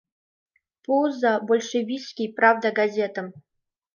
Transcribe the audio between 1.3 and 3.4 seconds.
большевистский «Правда» газетым.